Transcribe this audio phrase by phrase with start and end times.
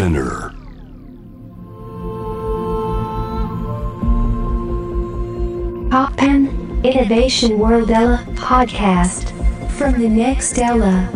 [0.00, 0.54] Spinner.
[6.82, 9.34] Innovation World Ella podcast
[9.76, 11.06] from the next Ella.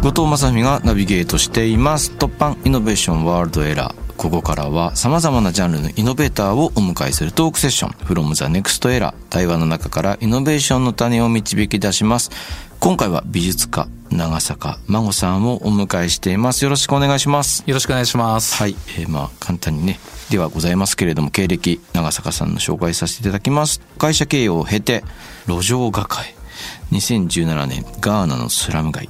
[0.00, 12.30] 後藤正美がナビゲートしています突破イノベーションワールドエラーここからは様々なジャンルのイノベーターをお迎えするトークセッション from the next era 対話の中からイノベーションの種を導き出します
[12.84, 16.64] 今回は美術家長坂真さんをお迎えしています。
[16.64, 17.62] よろしくお願いします。
[17.64, 18.56] よろしくお願いします。
[18.56, 20.00] はい、えーまあ簡単にね
[20.30, 23.80] ではございますけれども経歴長坂さんの紹介させていただきます。
[23.98, 25.04] 会社経営を経て
[25.46, 26.34] 路上画家へ。
[26.90, 29.08] 2017年ガーナのスラム街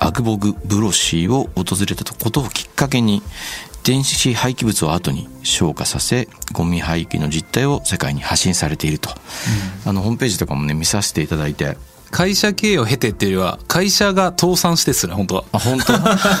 [0.00, 3.22] アグボグブロシーを訪れたことをきっかけに
[3.84, 9.10] 電子廃棄物を後に消化させゴミ廃棄の実態を世界に発信されていると、
[9.86, 11.78] あのホームページとかもね見させていただいて
[12.10, 15.44] 会社経営を経てっていうよりは、会社が倒産してっすね、本当は。
[15.52, 15.92] あ本当？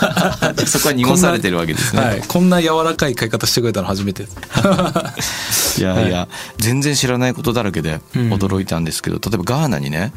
[0.66, 2.22] そこは濁されてるわけですねはい。
[2.26, 4.24] こんな柔らかい買い方してくれたの初めて。
[5.78, 10.12] いやいや、全然知らないことだらけでうん驚いたんですけど、例えばガーナにね、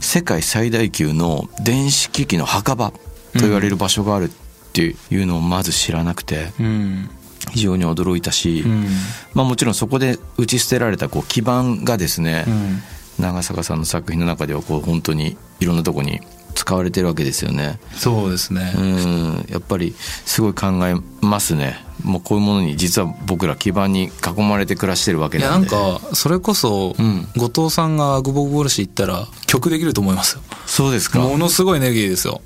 [0.00, 4.30] 世界最大級の電子機器の墓場と言われる場所があるっ
[4.72, 7.10] ていうのをまず知らなくてうん。
[7.50, 8.86] 非常に驚いたし、うん。
[9.34, 12.82] まあもちろんそこで打ち捨てられたこう基盤がですね、うん。
[13.18, 16.20] 長坂さんの作品の中ではこう本当にいろんなとこに
[16.54, 17.78] 使われてるわけですよね。
[17.94, 18.72] そうですね。
[18.76, 21.78] うんやっぱりすごい考えますね。
[22.02, 25.66] もうこういうものに実は僕ら基盤に囲まれて暮らしてるわけいや、なで。
[25.66, 30.42] なんんか、それこそ、うん後藤さんがアグボグボルシ行ったら、曲できると思いますよ。
[30.66, 31.20] そうですか。
[31.20, 32.40] ものすごいエネルギーですよ。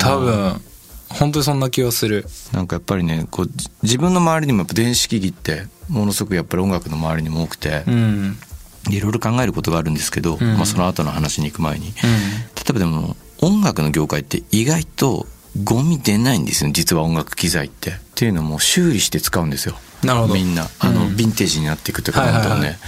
[0.00, 0.60] 多分、
[1.08, 2.26] 本当にそんな気がする。
[2.52, 8.36] なんかやっぱりねこうじ自分の周りにもやっぱ電子機器ってものすごくやっぱり音楽の周りにも多くてう、ん。
[8.90, 10.56] いろいろ考えることがあるんですけど、うん。
[10.56, 11.86] まあ、その後の話に行く前に。
[11.86, 11.94] 例う
[12.70, 15.26] えばでも音楽の業界って意外と
[15.64, 17.90] ゴミ出ないんですよ実は音楽機材って。
[17.90, 19.76] っていうのも修理して使うんですよ。
[20.02, 20.34] なるほど。
[20.34, 20.68] みんな。
[20.78, 21.12] あの、うん。
[21.14, 22.48] ヴィンテージになっていくというかはいはいはい。
[22.48, 22.78] どんどんね。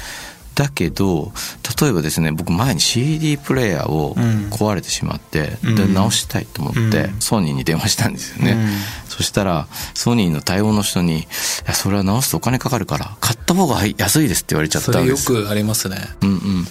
[0.60, 1.32] だけど
[1.80, 4.50] 例えばですね僕前に CD プレイヤーをうん。
[4.50, 5.74] 壊れてしまって、うん。
[5.74, 7.20] で直したいと思って、うん。
[7.20, 8.68] ソニーに電話したんですよね、うん。
[9.08, 11.26] そしたらソニーの対応の人に「い
[11.66, 15.26] やそれは直すとお金かかるから買った方が安いです」って言われちゃっそれよたんです。
[15.26, 15.96] くありますね。
[16.20, 16.36] うんうん。
[16.36, 16.66] うん。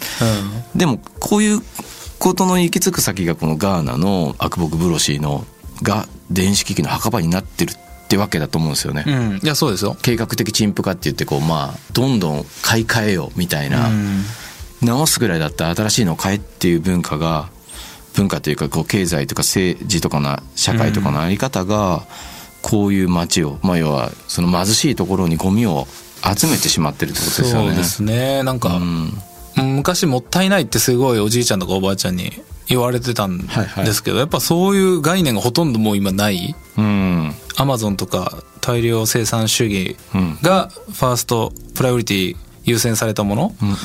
[0.76, 1.62] でもこういう
[2.20, 5.46] ことの行き着く先がこのガーナのアクボクブロシーの
[5.82, 9.40] が電子機器の墓場になってるってわけだと思うんですよね、うん。
[9.44, 9.96] いや、そうですよ。
[10.02, 14.24] 計画的陳腐化って言ってこうまあどんどん買い替えようみたいな、うん
[14.82, 17.50] 直すぐらいだったら新しいのを買えっていう文化が
[18.14, 22.04] 文化というかこう経済とか政治とかの社会とかのあり方が
[22.62, 25.86] こういう街を、まあ、要はその貧しいところにゴミを
[26.24, 27.68] 集めてしまってるってことですよね。
[27.70, 28.44] そうですね。
[28.44, 29.14] なんか、うん
[29.56, 32.32] 昔もったいないってすごいおじいちゃんとかおばあちゃんに
[32.70, 33.86] 言われてたんはいはい。
[33.86, 36.56] ですけど、やっぱそういう概念がほとんどもう今ない。
[36.78, 37.34] うん。
[37.58, 40.38] アマゾンとか大量生産主義うん。
[40.42, 43.76] がファーストプライオリティ優先されたものうんうん。
[43.76, 43.78] っ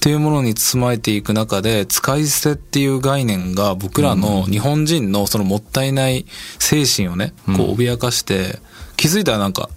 [0.00, 6.24] ていうものに包まれていく中で使い捨てっていう概念が僕らの日本人のそのもったいない
[6.58, 8.58] 精神をね、こう脅かして
[8.96, 9.68] 気づいたらなんか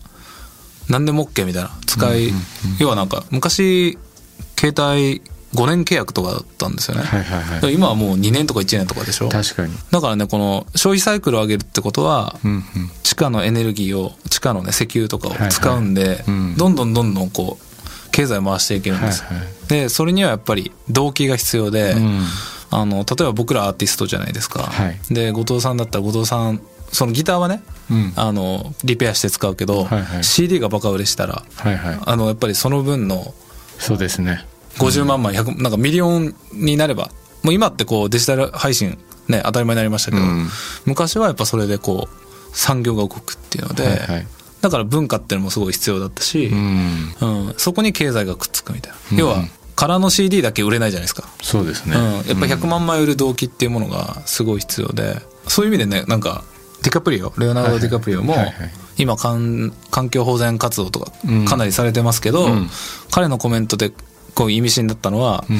[0.90, 1.72] 何でも OK みたいな。
[1.86, 2.32] 使い、
[2.80, 3.98] 要はなんか昔
[4.58, 5.22] 携帯
[5.54, 7.74] 5年契約とかだったんですよね、はいはいはい。
[7.74, 9.30] 今はもう2年とか1年とかでしょ。
[9.30, 9.74] 確かに。
[9.92, 12.64] だからねこの消費サイクルを上げるってことは、うんうん。
[13.04, 16.24] 地下のエネルギーを地下のね石油とかを使うんで、はいはい。
[16.28, 16.58] うん。
[16.58, 19.48] どんどんどんどんこう経済を回していけるんです、はいはい。
[19.68, 22.22] でそれにはやっぱり動機が必要で、うん。
[22.72, 25.00] あの例えば僕らアーティストじゃないですか、はい。
[25.12, 28.14] で後藤さんだったら後藤さんそのギターはね、うん。
[28.16, 30.24] あのリペアして使うけど、はいはい。
[30.24, 32.00] CD がバカ売れしたらはいはい。
[32.04, 33.34] あのやっぱりその分の
[33.78, 34.46] そうですね。
[34.78, 37.12] 50万枚100なんかミリオンになれば
[37.44, 38.98] もう今ってこうデジタル配信
[39.28, 40.48] ね当たり前になりましたけど、うん。
[40.86, 44.28] 昔はやっぱそれでこう産業が動くっていうので、はいはい
[44.64, 47.50] だから文化っていうのもすごい必要だったし、ううん。
[47.50, 47.54] ん。
[47.58, 49.18] そこに経済がくっつくみたいな、うん。
[49.18, 49.44] 要は
[49.76, 51.98] 空の CD だけ売れないじゃないですか、そうですね。
[51.98, 55.18] うん、やっぱ100万枚売る動機っていうものがすごい必要で
[55.50, 56.46] そういう意味でねなんか
[56.82, 58.72] ディカプリオレオナルド・ディカプリオもはいはいはい。
[58.98, 61.46] 今環環境保全活動とかうん。
[61.46, 62.70] かなりされてますけど、うん。
[63.12, 63.92] 彼のコメントで
[64.36, 65.60] こう意味深だったのは、うん。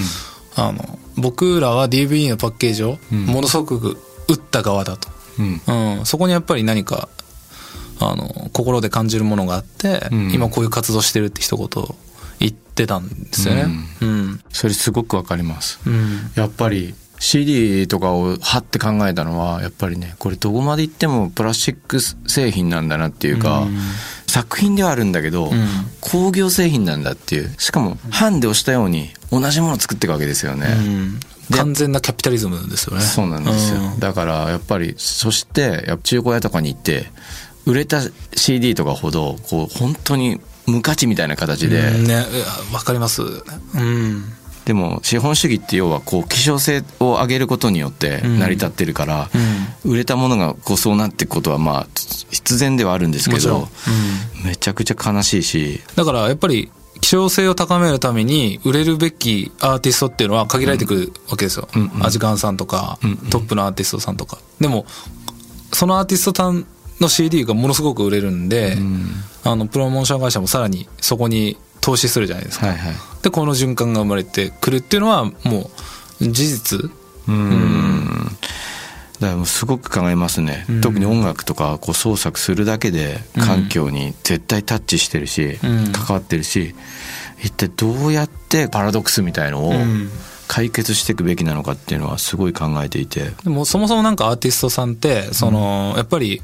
[0.56, 3.26] あの僕らは DVD のパッケージをうん。
[3.26, 3.98] ものすごく
[4.28, 5.10] 打った側だと、
[5.40, 5.98] うん。
[5.98, 7.10] うん、そこにやっぱり何か
[8.00, 10.32] あの心で感じるものがあって、うん。
[10.34, 11.68] 今こういう活動してるって一言
[12.40, 13.66] 言ってたんですよね。
[14.02, 14.42] うん。
[14.50, 15.80] それすごくわかります。
[15.86, 16.32] うん。
[16.36, 16.94] やっぱり
[17.24, 23.78] CD とかをはって考えたのはやっぱりねこれどこまで行ってもプラスチック製品なんだなっていうか、うん。
[24.28, 25.52] 作品ではあるんだけど、ん。
[26.02, 27.56] 工業製品なんだっていう。
[27.58, 30.68] しかもハンで押したように同じものを作っていくわけですよね。
[30.68, 31.20] うん。
[31.50, 33.02] で完全なキャピタリズムですよね。
[33.02, 34.00] そうなんですよ、うん。
[34.00, 37.06] だからやっぱりそしてやっぱ中古屋とかに行って
[37.66, 38.02] 売れた
[38.36, 42.04] CD とかほどこう本当に無価値みたいな形で、うん。
[42.04, 42.26] ね
[42.74, 43.22] わかります。
[43.22, 43.26] う
[43.80, 44.26] ん
[44.66, 49.30] でも資本主義って要はこう希少性を上げることによって成り立ってるから、
[49.84, 51.88] 売れたものがこうそうなっていくことはまあ
[52.32, 53.62] 必然ではあるんですけもちろん。
[53.62, 53.68] ど、
[54.46, 55.82] めちゃくちゃ悲しいし。
[55.96, 56.72] だからやっぱり
[57.02, 61.92] 希少性を高めるために売れるべきアーティストっていうのは限られてくるわけですよ、うん。
[61.96, 62.06] うん。
[62.06, 63.10] アジカンさんとか、うん。
[63.12, 63.18] うん。
[63.30, 64.38] トップのアーティストさんとか。
[64.62, 64.86] でも
[65.74, 66.66] そのアーティストさん
[67.02, 69.08] の CD がものすごく売れるんで、ん。
[69.44, 72.94] あのプロモーション会社もさらにそこに投資するじゃないですか、はいはい。
[73.22, 75.70] でこの循環が生まれてくるっていうのはも
[76.22, 76.92] う事実？
[77.28, 78.28] うん。
[79.20, 80.82] だからもうすごく考えますね、うん。
[80.82, 85.92] 特に音楽とかこう創作するだけで環境に絶対タッチしてるし、うん。
[85.92, 86.74] 関わってるし
[87.44, 90.10] 一体どうやってパラドックスみたいのをうん。
[90.46, 96.44] 解決していくべきなのかっていうのはすごい考えていて、でもそもそもなんかアーティストさんってその、やっぱり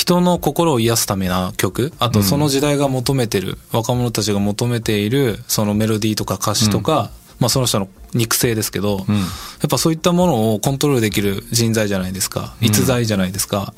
[0.00, 1.92] 人の心を癒すためな曲。
[1.98, 9.16] あとその時代が求めてる、若者たちが求めているそのメロディーとか歌詞とか、まあその人の肉声ですけど、うん。
[9.18, 9.22] や
[9.66, 12.54] っぱそういったものをコントロールできる人材じゃないですか。
[12.62, 13.74] 逸材じゃないですか、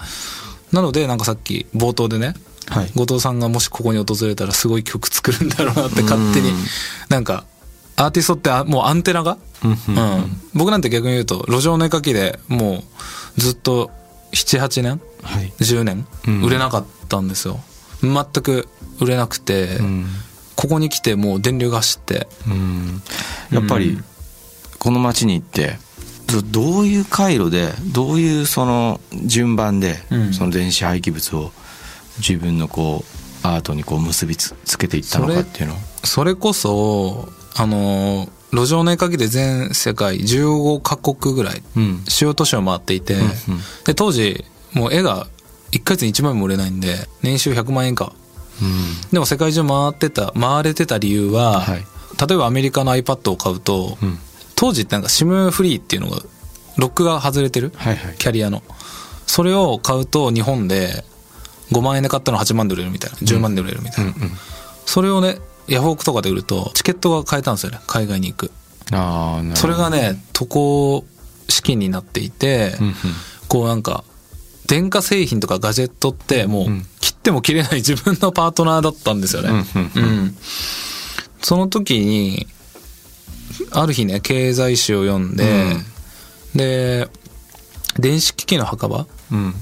[0.70, 2.34] なのでなんかさっき冒頭でね
[2.68, 2.90] はい。
[2.94, 6.56] 後藤さんがもしここに訪れたらすごい曲作るんだろうなって勝手にうん
[7.08, 7.44] なんか
[7.96, 9.38] アーティストってあもうアンテナが？
[9.64, 9.70] うん。
[9.70, 9.76] うん、
[10.54, 12.84] 僕なんて逆に言うと路上の絵描きでも
[13.36, 13.90] うずっと
[14.32, 15.00] 78年？
[15.22, 15.52] はい。
[15.58, 16.06] 10年？
[16.26, 16.42] うん。
[16.42, 17.60] 売れなかったんですよ、
[18.02, 18.68] 全く
[19.00, 20.06] 売れなくて、うん。
[20.56, 22.28] ここに来てもう電流が走って。
[22.46, 23.02] うん。
[23.50, 24.04] やっぱりうん。
[24.78, 25.78] この街に行って
[26.26, 30.32] どどういう回路でどういうその順番でうん。
[30.32, 31.52] その電子廃棄物を
[32.18, 33.04] 自分のこ
[33.44, 42.04] うアートにこう結びつつけていったのかっていうのそれこそあの路上の絵描きで全世界15カ国ぐらいうん。
[42.06, 43.30] 主要都市を回っていて、うんうん。
[43.84, 45.26] で当時もう絵が
[45.72, 48.12] 1ヶ月に1枚も売れないんで年収100万円以下。
[49.10, 51.84] でも世界中回ってた回れてた理由は、はい。
[52.28, 54.18] 例えばアメリカの iPad を買うと、うん。
[54.54, 56.18] 当時ってなんか SIM フリーっていうのが
[56.76, 58.16] ロックが外れてる、はいはい。
[58.18, 58.62] キャリアの。
[59.26, 61.04] それを買うと日本で
[61.72, 64.30] 5万円で買ったの8万で売れるみたいな10万で売れるみたいな、うんうん。
[64.84, 67.80] それをねヤフオクとかで売るとチケットが買えたんですよね。
[67.86, 68.50] 海外に行く。
[68.92, 71.04] あそれがね渡航
[71.48, 72.94] 資金になっていて、うんうん。
[73.48, 74.04] こうなんか
[74.66, 76.86] 電化製品とかガジェットってもううん。
[77.00, 79.50] 切っても切れない自分のパートナーだったんですよね。
[79.50, 80.36] うんうんうん。
[81.40, 82.46] その時に
[83.70, 85.76] ある日ね経済誌を読んで、
[86.54, 87.08] で
[87.98, 89.44] 電子機器の墓場、うん。
[89.46, 89.54] うん、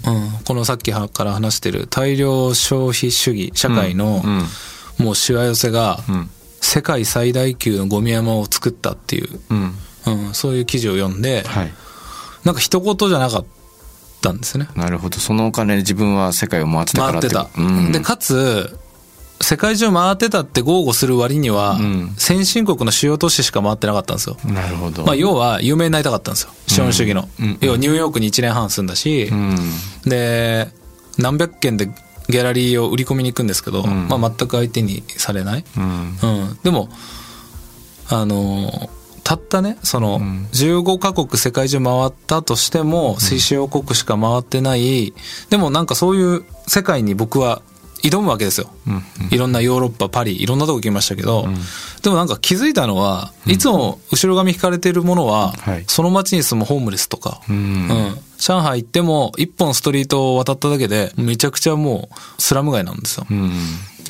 [0.44, 4.46] このさっきから話してる大量消費主義社会のうん
[5.00, 6.31] もうしわ寄せがうん。
[6.61, 9.75] 世界最大級のゴミ山を作ったっていう、うん。
[10.06, 11.73] うん、そういう記事を読んで、はい。
[12.44, 13.44] なんか一言じゃなかっ
[14.20, 14.69] たんですね。
[14.76, 15.19] なるほど。
[15.19, 17.49] そのお金で自分は世界を回ってたから回ってた。
[17.56, 17.93] うん。
[17.93, 18.79] で、かつ、
[19.43, 22.14] 世界中回ってたって豪語する割には、うん。
[22.17, 24.37] 先進国の主要都市しか回ってなかったんですよ。
[24.44, 25.05] なるほど。
[25.05, 26.50] まあ、要は有名になりたかったんですよ。
[26.67, 27.29] 資本主義の。
[27.41, 27.58] うん。
[27.61, 29.56] 要はニューヨークに1年半住んだし、うん。
[30.05, 30.69] で、
[31.19, 31.91] 何百件で
[32.31, 34.09] ギャラリーを売り込みに行くんですけど、ん。
[34.09, 35.65] まあ、全く相手にされない。
[35.77, 35.85] うん。
[35.85, 36.59] うん。
[36.62, 36.88] でも、
[38.09, 38.88] あのー
[39.23, 40.49] たったね、その、ん。
[40.53, 45.15] 15カ国世界中回ったとしても、推進王国しか回ってない、
[45.50, 47.63] でもなんかそういう世界に僕は
[48.03, 48.71] 挑むわけですよ。
[48.87, 51.47] うんいろんなヨーロッパ、パリ、いろんなとこ行きましたけど、
[52.03, 55.85] でもなんか気づいたのは、いつも後ろ髪引かれてるものは、はい。
[55.87, 57.57] その街に住むホームレスとか、うん。
[57.57, 58.19] うん。
[58.39, 63.27] 上海行っても一本ストリートを渡っただけで、めちゃくちゃもうスラム街なんですよ。
[63.31, 63.53] うん。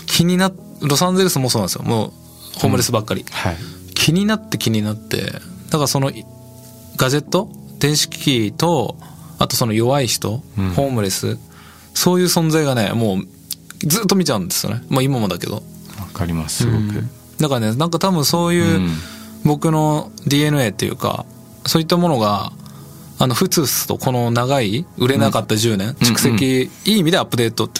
[0.06, 1.82] 気にな、ロサンゼルスもそうなんですよ。
[1.82, 2.12] もう
[2.60, 3.24] ホームレスばっかり。
[3.30, 3.56] はい。
[3.94, 5.40] 気になって気になって、だ
[5.72, 6.10] からその
[6.96, 8.96] ガジェット電子機器と、
[9.38, 10.70] あとその弱い人、うん。
[10.70, 11.38] ホームレス、
[11.92, 13.26] そういう存在がね、もう
[13.80, 14.82] ずっと見ちゃうんですよね。
[14.88, 15.62] まあ今もだけど。
[15.98, 17.04] わかりますすごく
[17.40, 18.96] だからね、なんか多分そういううん
[19.44, 21.24] 僕の DNA っていうか、
[21.66, 22.52] そういったものが、
[23.18, 27.70] あの、ふつふつとこの長い、売れなかった10年、蓄積、いい意味でアップデート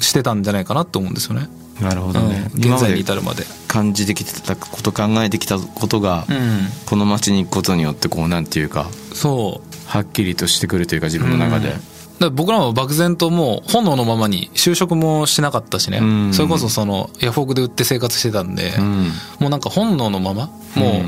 [0.00, 1.48] してたんじゃないかなと思うんですよね。
[1.80, 3.44] なるほうんどね今現在に至るまで。
[3.68, 6.68] 感じてきてたこと考えてきたことがうん。
[6.86, 9.76] この街に行くことによってこうなんていうかそう。
[9.86, 11.80] はっきりとしてくるというか自分の中でうん
[12.24, 16.34] ら僕らも漠然ともう本能のままに就職もしなかったしね、うん。
[16.34, 19.10] それこそそのヤフオクで売って生活してたんで、うん。
[19.38, 21.02] もうなんか本能のままも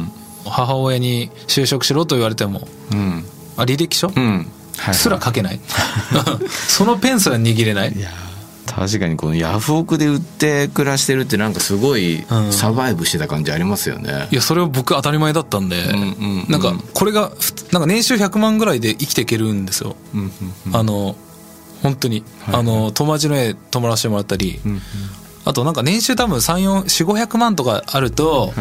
[0.46, 3.24] う母親に就職しろと言われてもうん。
[3.56, 4.08] あ履歴書？
[4.14, 4.46] うん。
[4.76, 4.94] はい。
[4.94, 5.60] すら書けない。
[6.48, 7.92] そのペンすら握れない。
[7.92, 8.10] いや
[8.74, 12.52] 確かにこのヤフオクで売って暮らしてるってなんかすごいうん。
[12.52, 14.28] サバイブしてた感じありますよね。
[14.30, 16.46] いやそれは僕当たり前だったんで、んうんうん。
[16.48, 20.32] なんかこれがふなんか年収100万ぐらいで生きていけるんですよ、うん
[20.66, 21.16] うんあの
[21.82, 24.60] 本当に、あの友達の家泊まらせてもらったり、
[25.44, 28.52] あとなんか年収多分344500万とかあると、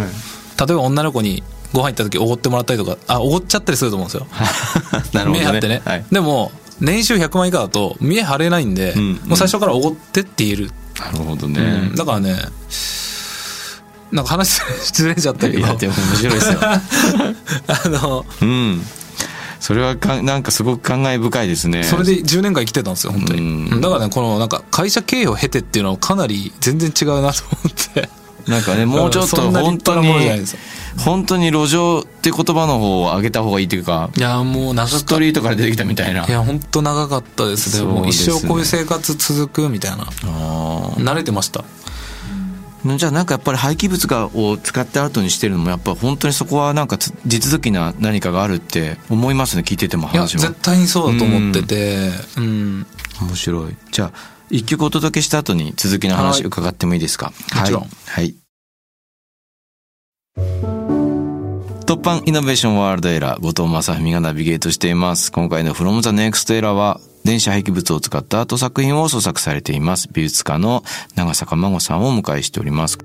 [0.60, 1.42] 例えば女の子に
[1.74, 4.28] ご飯行った時おごってもらったりとかあおごっちゃったりすると思うんですよ。
[5.14, 5.40] なるほどね。
[5.40, 6.06] 見え張ってね、はい。
[6.12, 11.96] でも年収100万以下だと見え張れないんで、んもう最初からおごってって言える、なるほどね、うん。
[11.96, 12.36] だからね
[14.12, 14.62] なんか話
[14.94, 15.60] ずれちゃったけど。
[15.60, 16.60] いやでも面白いですよ。
[16.64, 18.82] あのうん。
[19.60, 21.84] それはかなんかすごく感慨深いですね。
[21.84, 23.82] それで10年間生きてたんですよ本当に、うん。
[23.82, 28.10] だからねこのなんか会社経営を経てっていうのはかなり全然違うなと思って
[28.48, 30.08] なんかね もうちょっと本当に
[30.98, 36.26] 本当に路上って言葉の方を上げた方がいいというかいやもう長かストリートから出てきたみたいな。
[36.26, 37.86] いや本当長かったですね。
[37.86, 40.08] もう一生こういう生活続くみたいな。
[40.24, 41.64] あ慣れてました。
[42.86, 52.12] ーじゃあなんかやっぱり廃棄物がを使ってアートにしてるのもやっぱ本当にそこはなんかつ地続きな何かがあるって思いますね聞いててもいや話は絶対にそうだと思ってて。
[52.38, 52.88] うん。
[53.22, 53.76] 面白い。
[53.92, 56.48] じゃあ一曲お届けした後に続きの話はい。
[56.48, 57.34] 伺ってもいいですか？
[57.56, 57.82] もちろん。
[57.82, 58.36] はい、はい
[61.86, 65.32] 突版イノベーションワールドエラー後藤正文がナビゲートしています。
[65.32, 70.10] 今回の From the Next Era は電子廃棄物を使ったアート作品を創作されています。
[70.12, 70.84] 美術家の
[71.16, 72.98] 長坂真帆さんをお迎えしております、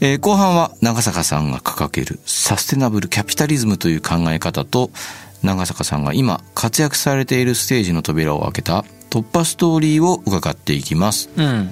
[0.00, 4.90] えー後半は長坂さんが掲げるサステナブルキャピタリズムという考え方と
[5.42, 11.28] 長坂さんが今活躍されているステージの扉を開けた突破ストーリーを伺っていきます。
[11.36, 11.68] うん。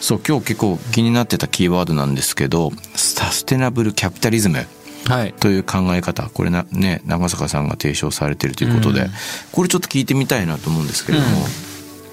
[0.00, 4.64] そう今日結構気になってたキーワードなんですけどサステナブルキャピタリズム
[5.08, 5.34] はい。
[5.34, 6.30] という考え方。
[6.30, 9.10] これなね長坂さんが提唱されてるということで、うん。
[9.50, 11.46] これちょっと聞いてみたいなと思うんですけれども、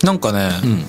[0.04, 0.86] なんかね、うん。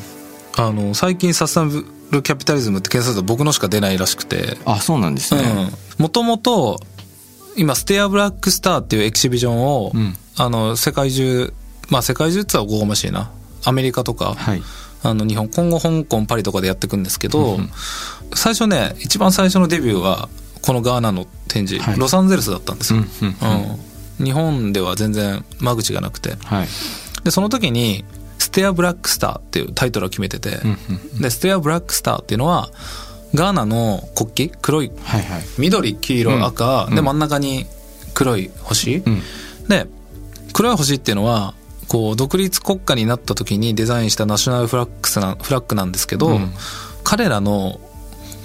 [0.56, 4.56] あの最近サステナブルキャピタリズムって検索すると僕のしか出ないらしくて。
[4.64, 6.80] あそうなんですね、もともと
[7.56, 10.16] 今ステアブラックスターっていうエキシビジョンを、うん。
[10.38, 11.52] あの世界中
[11.88, 13.30] まあ世界中って言ったらおこがましいな
[13.66, 14.62] アメリカとか、はい。
[15.02, 17.70] あの日本今後香港パリとかでやっていくんですけど、うん
[18.34, 20.28] 最初ね一番最初のデビューは
[20.62, 21.98] このガーナの展示、はい。
[21.98, 23.36] ロサンゼルスだったんですよ、うんうん
[24.18, 24.24] うん。
[24.24, 26.34] 日本では全然間口がなくて。
[26.44, 26.68] はい。
[27.22, 28.04] でその時に
[28.38, 30.78] 「ステア・ブラック・スター」っていうタイトルを決めてて、うん
[31.14, 32.70] うんでステア・ブラック・スターっていうのは
[33.34, 35.44] ガーナの国旗黒いはいはい。
[35.58, 36.44] 緑黄色、うん。
[36.44, 36.94] 赤、うん。
[36.96, 37.66] で真ん中に
[38.12, 39.22] 黒い星、うん。
[39.68, 39.86] で
[40.52, 41.54] 黒い星っていうのは
[41.88, 46.52] こう独立国家になった時にデザインしたナショナルフラッグスなフラッグなんですけど、うん。
[47.04, 47.80] 彼らの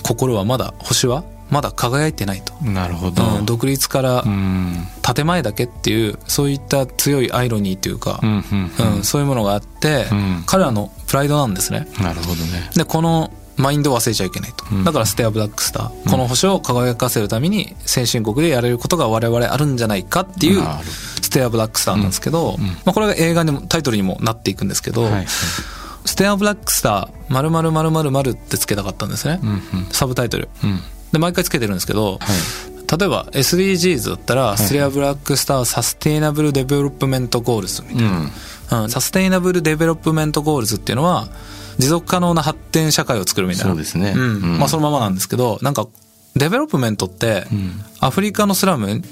[0.04, 3.24] 心はまだ星はまだ輝いてないと、なるほど。
[3.24, 4.88] うん独立からうん。
[5.02, 9.04] 建前だけっていうそういった強いアイロニーというかう、んうんうん。
[9.04, 10.44] そういうものがあって、うん。
[10.46, 11.88] 彼らのプライドなんですね。
[12.00, 12.70] なるほどね。
[12.76, 14.84] でこのマインドを忘れちゃいけないと、うん。
[14.84, 20.64] だからステアブラックスター、この星を輝かせるために先進国でやれることが我々あるんじゃないかっていう
[21.32, 25.26] テアブラックスターなんですけど、うんまあ、これが映画にもタイトルにもなっていくんですけど、はい
[26.06, 29.60] ステア Black Star 〇〇〇〇〇ってつけたかったんですね、うんうん。
[29.92, 30.50] サブタイトル。
[30.64, 30.80] うん。
[31.12, 32.98] で毎回つけてるんですけど、はい。
[33.00, 38.32] 例えば SDGs だったら、ステア Black Star Sustainable Development Goals みたいうん。
[38.70, 38.90] な、うん。
[38.90, 41.28] Sustainable Development Goals っていうのは
[41.78, 43.72] 持続可能な発展社会を作るみたいな。
[43.72, 44.14] そうですね。
[44.16, 44.22] うん。
[44.22, 44.24] う
[44.56, 44.60] ん。
[44.60, 45.88] まあそのままなんですけどなんか
[46.36, 47.84] development って、ん。
[48.00, 49.04] アフリカのスラム、うん。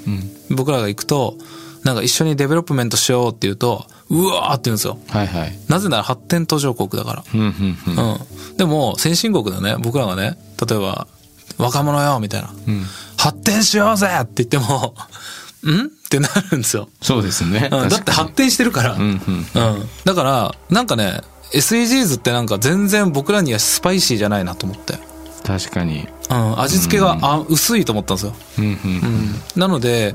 [0.50, 1.36] 僕らが行くと
[1.84, 4.98] なんか一緒に development しようって言うとうわーって言うんですよ。
[5.08, 5.58] はいはい。
[5.68, 7.24] なぜなら発展途上国だから。
[7.32, 8.14] うんうんうん。
[8.50, 9.76] うん、でも先進国だね。
[9.78, 10.36] 僕らがね
[10.68, 11.06] 例えば
[11.58, 12.84] 「若者よ」みたいな、うん。
[13.16, 14.94] 発展しようぜ!」って言っても
[15.64, 17.68] 「ん?」ってなるんですよ、そうですね。
[17.70, 19.88] うん、だって発展してるから、うんうんうん。
[20.04, 21.20] だからなんかね
[21.52, 24.98] SDGs ってなんか全然僕らにはスパイシーじゃないなと思って、
[25.44, 26.08] 確かに。
[26.30, 28.72] うん、味付けが、あ薄いと思ったんですよ、うんうん。
[28.72, 30.14] うん、なので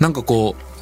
[0.00, 0.75] なんかこう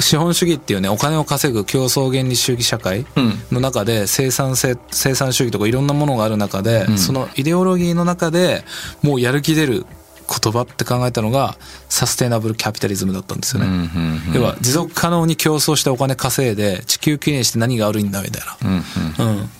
[0.00, 3.34] 資本主義っていうねお金を稼ぐ競争原理主義社会うん。
[3.52, 6.98] の中で生産性生産主義とかいろんなものがある中で、ん。
[6.98, 8.64] そのイデオロギーの中で
[9.02, 9.86] もうやる気出る
[10.28, 11.56] 言葉って考えたのが
[11.88, 14.34] サステイナブルキャピタリズムだったんですよね、うんうんうん。
[14.34, 18.82] 要は持続可能に競争してお金稼いで地球きれいにして何が悪いんだみたいうんうん。
[19.18, 19.50] な、うん、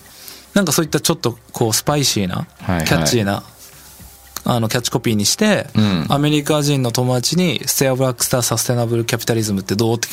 [0.55, 2.85] なんかそういったちょっとこうスパイシーな、はいはい。
[2.85, 3.43] キャッチーな
[4.45, 6.05] あのキャッチコピーにして、うん。
[6.09, 10.07] アメリカ人の友達に「ステアブラックスターサステナブルキャピタリズムってどう?」って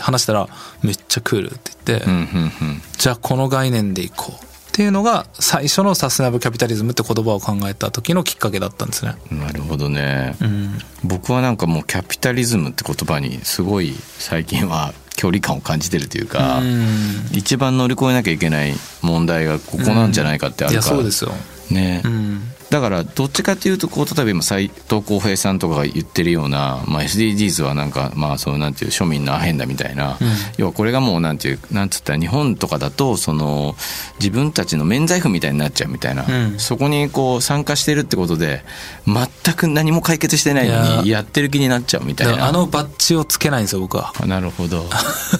[0.00, 0.48] 話したら
[0.82, 2.82] 「めっちゃクール」って言って、うんうんうん。
[2.98, 9.16] じゃあこの概念でいこうっていうのが最初のサステナブルキャピタリズムって言葉を考えた時のきっかけだったんですね。
[9.30, 17.28] なるほどね、うん、僕はなんかもうキャピタリズムって言葉にすごい最近は距離感を感じてるというか、うん。
[17.32, 21.32] 一番乗り越えなきゃいけない問題がここなんじゃないかってあるから、そうですよ。
[21.70, 30.18] ね、うん、だからどっちかっていうとこう例えば今斎藤浩平さんとかが言ってるような、まあ、SDGs はなんかまあそうなんていう庶民のアヘンだみたいな、
[30.56, 33.74] 要はこれがもうなんていうなんつったら日本とかだとその
[34.18, 36.58] 自分たちの免罪符みたいになっちゃうみたいな、うん。
[36.58, 38.62] そこにこう参加してるってことで
[39.06, 41.20] 全く何も解決してないのにや。
[41.20, 42.46] ってる気になっちゃうみたいな。
[42.46, 44.12] あのバッジをつけないんですよ僕は。
[44.20, 44.88] あなるほど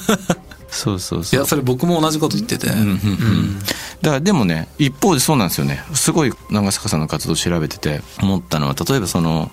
[0.71, 1.41] そうそういそう。
[1.41, 3.59] やそれ僕も同じこと言ってて、うんうんうん。
[3.59, 5.83] だからでもね一方でそうなんですよね。
[5.95, 9.50] すごい長坂さんの活動を調べてて思ったのは例えばその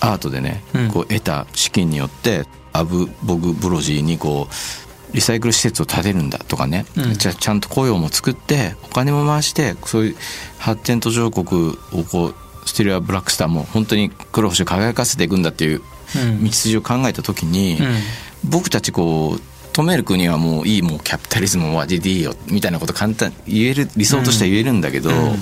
[0.00, 0.88] アートでね、うん。
[0.88, 7.14] こう得た資金によってアブ・ボグ・ブロジーにこうリサイクル施設を建てるんだとかね、うん。
[7.14, 10.16] じゃあちゃんと雇用も作ってお金も回してそういう
[10.58, 15.82] 発展途上国をこうスティルア・ブラックスターも本当に黒星を輝かせていくんだっていう
[16.14, 16.44] うん。
[16.44, 17.96] 道筋を考えた時に、うん。
[18.44, 19.40] 僕たちこう
[19.72, 25.36] 止める国はもういいもうキャピタリズムも終わりでいいよみたいなこと簡単言える理想としては言えるんだけど、うん。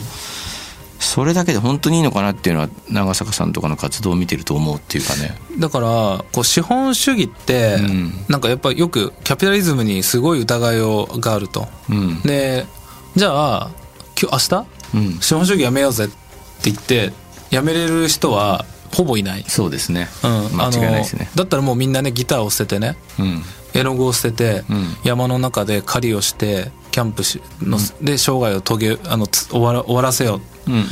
[0.98, 5.34] それだけで本当にいいのかなっていうのは長坂さんとかの活動を見てると思うっていうかね。
[5.58, 8.12] だからこう資本主義って、うん。
[8.28, 11.68] なんかやっぱよくキャピタリズムにすごい疑いをがあると。
[11.88, 12.22] うん。
[12.22, 12.66] で
[13.16, 13.70] じゃあ
[14.20, 15.10] 今日明うん。
[15.18, 17.12] 日資本主義やめようぜって言って
[17.50, 21.30] やめれる人はほぼいない、そうですね、うん、間違いないですね。
[21.34, 22.96] だったらもうみんなねギターを捨ててね。
[23.18, 23.42] うん
[23.74, 24.96] 絵の具を捨てて、うん。
[25.04, 30.70] 山の中で狩りをしてキャンプしの、で生涯を遂げあのつ終わら終わらせよう。
[30.70, 30.84] うんうん。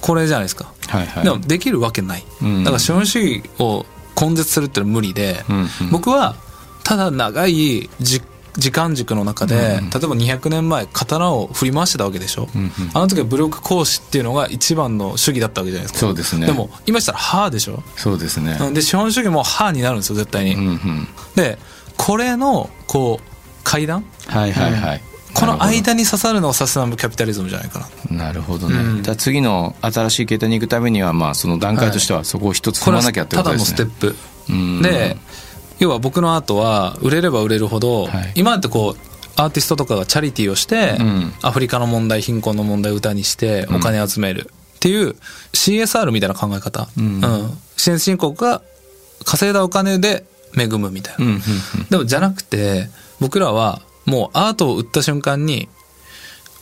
[0.00, 1.24] これじゃないですか、はいはい。
[1.24, 2.64] でもできるわけない、うん。
[2.64, 3.86] だから資本主義を
[4.20, 5.90] 根絶するってのは無理で、うんうん。
[5.90, 6.36] 僕は
[6.84, 8.22] ただ長いじ
[8.56, 12.70] 時間軸の中で、うん例えば200年前刀を振り回してたわけでしょ、うんうん。
[12.94, 16.00] あの時は武力行使っていうのが一番の主義だったわけじゃないですか。
[16.00, 16.46] そうですね。
[16.46, 17.82] でも今したら歯でしょ。
[17.96, 18.56] そうですね。
[18.60, 18.74] うん。
[18.74, 21.08] で資本主義も歯になるんですよ絶対に、うんうん。
[21.34, 21.58] で
[21.96, 23.24] これのこう
[23.64, 24.04] 階段？
[24.26, 25.02] はいはいはい、
[25.34, 28.16] この間に刺さるのがサステナブルキャピタリズムじゃないかな。
[28.26, 29.02] なるほどね、うん。
[29.02, 33.90] じゃあ次の新しい形態に行くためにはまあその段階としてはそこを一つ踏まなきゃってこただのとですね。
[33.90, 34.16] ステップ。
[34.50, 34.82] うん。
[34.82, 35.16] で
[35.78, 38.32] 要は僕のアートは売れれば売れるほど、はい。
[38.34, 38.98] 今ってこう
[39.36, 41.32] アーティストとかがチャリティーをして、うん。
[41.42, 45.16] アフリカの問題貧困の問題を歌にしてお金集めるっていう
[45.52, 47.20] CSR みたいな考え方、うん。
[47.76, 48.62] 支援新国が
[49.24, 50.24] 稼いだお金で
[50.56, 51.42] 恵むみたいな、うんうんうん。
[51.90, 52.88] でもじゃなくて
[53.20, 55.68] 僕らはもうアートを売った瞬間に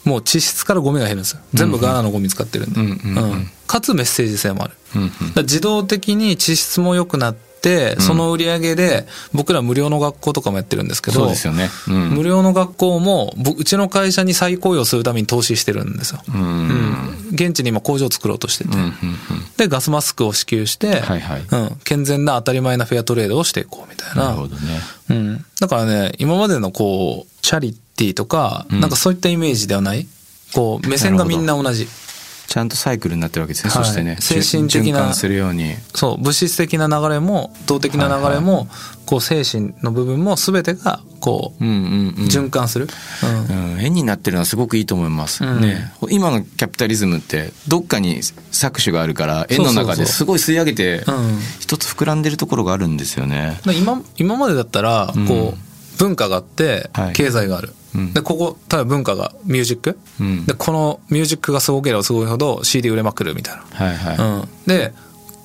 [0.04, 1.42] もう地質からゴミが減るんですよ。
[1.54, 4.74] 全部ガーナのゴミ使ってるんで、うんうんうんかつメッセージ性もある。
[4.96, 5.10] うんうん。
[5.44, 7.51] 自動的に地質も良くなって
[8.00, 11.70] その売り上げで僕ら無料の学校とかもやってるんですけどそうですよね。
[11.88, 12.10] うん。
[12.10, 16.42] 無料の学校もぼうちの会社に再雇用するために投資してるんですよ、うん。
[16.42, 17.28] うん。
[17.32, 18.94] 現地に今工場を作ろうとしてて、うんうんうん。
[19.56, 21.40] でガスマスクを支給して、はいはい。
[21.50, 24.30] うん、健全な当たり前なフェアトレードをしていこうみたいな。
[24.30, 24.80] なるほどね。
[25.10, 28.80] うん、だからね今までのこうチャリティーとか、うん。
[28.80, 30.06] なんかそういったイメージではない？
[30.54, 31.86] こう目線がみんな同じ
[32.52, 33.84] ちゃんとサイクルになってるわけですね、はい。
[33.86, 35.74] そしてね精神的な循環するように。
[35.94, 38.68] そう物質的な流れも動的な流れも、
[39.06, 41.76] こう精神の部分も全てがこううんうん
[42.18, 42.26] うん。
[42.26, 42.88] 循環する、
[43.48, 43.72] うん。
[43.74, 45.62] うん、円になってるのはすごくいいと思います、うん。
[45.62, 45.94] ね。
[46.10, 51.38] 今のキャピタリズムってどっかに搾取があるから円の中ですごい吸い上げてうん。
[51.58, 55.26] 一つ膨らんでるところがあるんですよね、で今今までだったらうん。
[55.26, 57.12] こう文化があってはい。
[57.14, 58.12] 経済がある、うん。
[58.12, 60.46] でここ例えば文化がミュージック、うん。
[60.46, 64.92] でこのミュージックがすごければすごいほど CD 売れまくるみたいはいはい、な、うん、で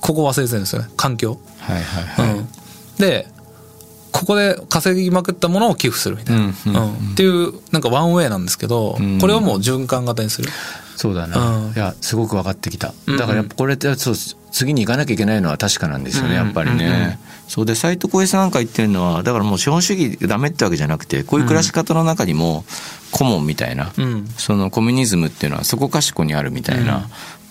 [0.01, 0.89] ここ忘れてるんですよね。
[0.97, 2.47] 環境、はいはいはい、うん、
[2.97, 3.27] で
[4.11, 7.11] ここで稼ぎまくったものを寄付するみたいな、うんうんうん。
[7.11, 9.19] っていうなんかワンウェイなんですけど、うん。
[9.19, 10.49] これをもう循環型にする、
[10.95, 11.71] そうだな、うん。
[11.73, 12.93] いやすごく分かってきた。
[13.05, 14.15] だからやっぱこれってそう
[14.51, 17.17] 次に行かなきゃいけないのは確かなんですよね、うんやっぱりね、うんうん。
[17.47, 22.63] そうで斎藤浩平さんなんか言ってるのはだからもう資本主義ダメってわけじゃなくてこういう暮らし方の中にも
[23.11, 24.27] コモンみたいな、うん。
[24.37, 27.03] そのコミュニズムっていうのはそこかしこにあるみたいな、うん。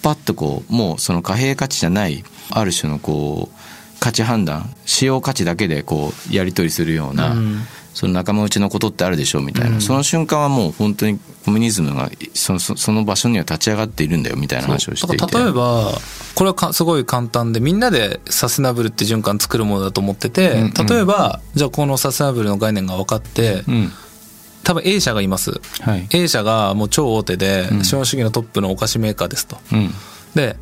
[0.02, 7.62] パッとこうもうその貨幣価値じゃないある種のこう価値判断使用価値だけでこうやり取りするような、うん
[7.96, 9.80] その仲間内のことってあるでしょうみたいな、うん。
[9.80, 15.38] その瞬間はもう本当にコミュニズムがそのそその場所には立ち上がっているんだよみたいな話をしていて。
[15.38, 15.92] 例えば
[16.34, 20.86] これはかすごい簡単でみんなでサステナブルって循環作るものだと思ってて、うんうん。
[20.86, 23.90] 例えばじゃあこのサステナブルの概念が分かって、うん。
[24.62, 25.52] 多分 A 社がいます。
[25.80, 26.06] はい。
[26.10, 27.84] A 社がもう超大手でうん。
[27.84, 29.56] 資本主義のトップのお菓子メーカーですと。
[29.72, 29.90] うん。
[30.34, 30.56] で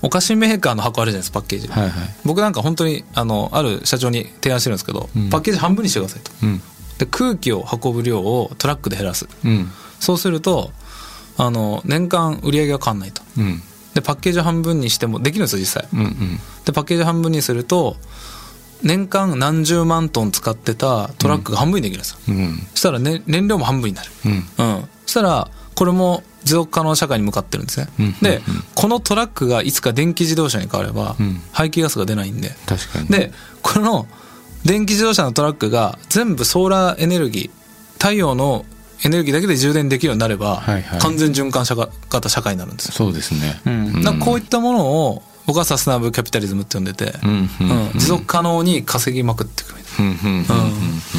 [0.00, 1.92] お菓子メーカーの箱あるじゃないですかパッケージ、はいはい。
[2.24, 5.28] 僕なんか本当にあのある社長に提案してるんですけど、うん。
[5.28, 6.30] パッケージ半分にしてくださいと。
[6.44, 6.62] うん
[6.98, 9.28] で空気を運ぶ量をトラックで減らす。
[9.44, 9.70] うん。
[10.00, 10.72] そうすると
[11.36, 13.22] あの年間売り上げが変わんないと。
[13.36, 13.62] うん。
[13.94, 15.88] でパッケージ半分にしてもできるんですよ実際。
[15.92, 16.40] うんうん。
[16.64, 17.96] でパッケージ半分にすると
[18.82, 22.58] 年間何十万トン使ってたトラックが半分にできるんですよ、うん。
[22.70, 24.10] そしたら、ね、燃料も半分になる。
[24.26, 24.32] うん。
[24.32, 24.36] う
[24.80, 24.88] ん。
[25.04, 28.12] そしたらこれも持続可能社会に向かってるんですね、うん。
[28.20, 28.40] で
[28.74, 31.40] このトラックがいつか電気自動車に変われば、うん。
[31.52, 32.50] 排気ガスが出ないんで。
[32.66, 33.32] 確かにで
[33.62, 34.06] この
[34.64, 38.64] 電気自動車のトラックが全部ソーラーエネルギー太陽の
[39.04, 41.00] エネルギーだけで充電できるようになれば、はいはい。
[41.00, 43.60] 完全循環社会型社会になるんですよ、そうですね。
[43.66, 47.98] うん、こういったものを僕はサステナブルキャピタリズムって呼んでて、うんうんうん。
[47.98, 50.44] 持続可能に稼ぎまくっていくみたいな、うん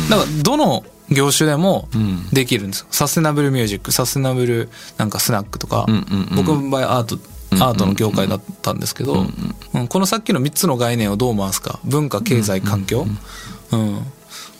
[0.10, 2.30] だからどの業種でもん。
[2.32, 2.88] できるんですよ。
[2.92, 5.88] サステナブルミュージックサステナブルなんかスナックとか、
[6.36, 7.18] 僕の場合アート
[7.54, 9.14] アートの業界だったんですけど、
[9.74, 13.06] うんこのさっきの3つの概念をどう回すか文化経済環境、
[13.72, 14.02] うん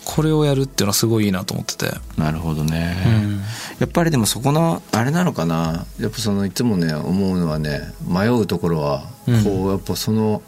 [0.04, 3.40] これをやるっていうのはすごいいいなと思ってて、なるほどね、うん。
[3.78, 5.86] やっぱりでもそこのあれなのかな。
[6.00, 9.44] やっぱそのいつもね思うのはね迷うところはうん。
[9.44, 10.42] こうやっぱその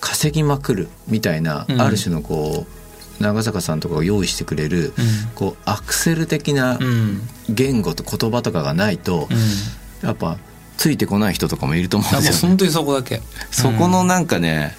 [0.00, 1.80] 稼ぎまくるみたいな、うん。
[1.80, 4.92] ある種のこう長坂さんとかが用意してくれる、
[5.34, 7.22] こうアクセル的なうん。
[7.48, 10.06] 言語と言葉とかがないと、うん。
[10.06, 10.36] やっぱ
[10.76, 13.22] ついてこない人とかもいると思うんですよ、ね、本当にそこだけ。
[13.50, 14.76] そこのなんかね、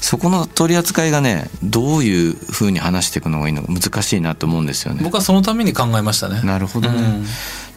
[0.00, 5.00] そこの取り扱いがねどういうふうに話していくのがいいのか難しいなと思うんですよね。
[5.02, 6.42] 僕はそのために考えましたね。
[6.42, 7.26] なるほどね、うん。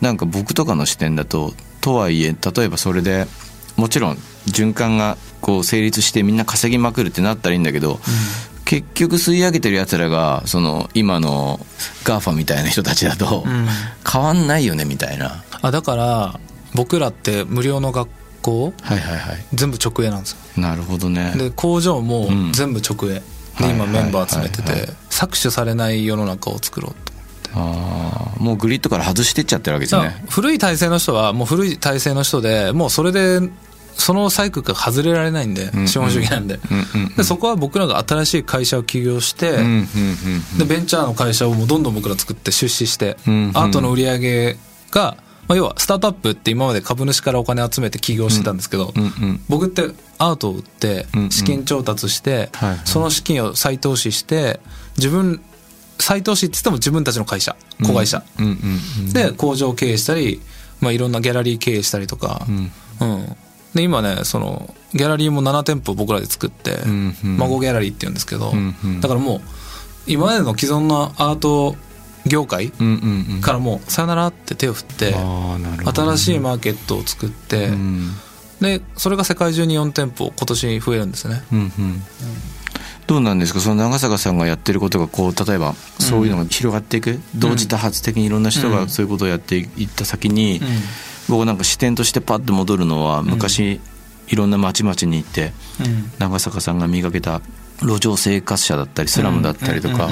[0.01, 3.27] なんか僕とかの視点だととはいえ例えばそれで
[3.75, 7.99] もちろん循環がこう成立してみんな稼ぎまくるってなったらいいんだけど、
[8.63, 11.59] 結局吸い上げてるやつらがその今の
[12.03, 13.67] GAFA みたいな人たちだとうん。
[14.11, 16.39] 変わんないよねみたいな、あだから
[16.75, 18.09] 僕らって無料の学
[18.41, 19.45] 校はいはいはい。
[19.53, 20.61] 全部直営なんですよ。
[20.61, 21.33] なるほどね。
[21.37, 22.51] で工場もうん。
[22.51, 23.21] 全部直営。
[23.59, 27.13] ではい今メンバー集めてて搾取されない世の中を作ろうと
[27.57, 30.25] ああもうグリッドから外してっちゃってるわけですね。
[30.29, 33.39] 古い体制の人はもう古い体制の人でもうそれで
[33.97, 36.59] そのサイクルから外れられないんでん資本主義なんで。
[37.15, 44.57] でそこは僕らが新しい会社を起業してでベンチャーの会社をもうどんどん僕ら作って出資して、アートの売り上げ
[44.91, 45.15] が、
[45.47, 49.83] まあ、要はスタートアップって今まで株主からお金集めて起業してたんですけど、うんうん僕って
[50.17, 51.29] アートを売ってうんうん。
[51.29, 54.59] 資金調達して、はいはいその資金を再投資して
[54.97, 55.41] 自分
[55.99, 60.41] 再投資って言っても自分たちの会社子会社、うんうんうんで工場を経営したり、
[60.81, 62.71] まあ、いろんなギャラリー経営したりとか、うん。
[63.01, 63.35] うん。
[63.73, 67.37] で今ねそのギャラリーも7店舗僕らで作って、んうん。
[67.37, 69.01] 孫ギャラリーって言うんですけど、うんうん。
[69.01, 69.41] だからもう
[70.07, 71.75] 今までの既存のアート
[72.25, 72.71] 業界
[73.41, 78.11] からもうさよならって手を振って、新しいマーケットを作って、うん。
[78.61, 81.43] でそれが世界中に4店舗今年増えるんですね。
[81.51, 82.01] うんうん。
[83.05, 83.59] どうなんですか？
[83.59, 90.59] その長坂さんがやってることがこう例えばそういうのが広がっていく、同時多発的にいろんな人がそういうことをやっていった先に、
[91.29, 93.79] 僕なんか視点としてパッと戻るのは昔、
[94.27, 96.11] いろんな町々に行ってうん。
[96.17, 97.41] 長坂さんが磨けた
[97.81, 100.09] 路上生活者だったりスラムだったりとか、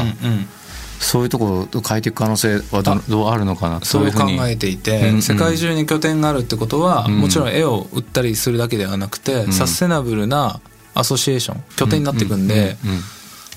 [1.03, 3.81] そういうところを変えていく可能性はどどうあるのかな？
[3.81, 5.21] そう考いうふうにえていて、うんうん。
[5.21, 7.19] 世界中に拠点があるってことは、うん。
[7.19, 9.51] もちろん絵を売ったりするだけではなくて、ん。
[9.51, 10.61] サステナブルな
[10.95, 12.99] アソシエーション拠点になっていくんで、うんうん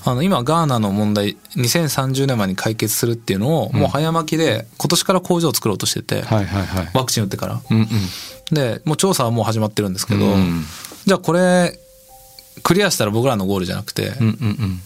[0.08, 6.90] あの今ガーナの問題2030年前に解決するっていうのをもう早巻きで今年から工場を作ろうとしてて、はいはいはい。
[6.94, 7.60] ワクチン打ってから。
[7.68, 7.88] うんうん。
[8.52, 10.62] でもう調査はもう始まってるんですけど、うん。
[11.06, 11.76] じゃあこれ
[12.62, 14.80] クリアしたら僕らのゴールじゃなくて、うんうん。